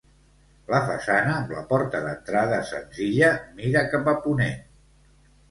La 0.69 0.77
façana 0.85 1.35
amb 1.41 1.53
la 1.55 1.61
porta 1.73 2.01
d'entrada 2.07 2.59
senzilla 2.71 3.31
mira 3.61 3.85
cap 3.93 4.11
a 4.17 4.19
ponent. 4.27 4.59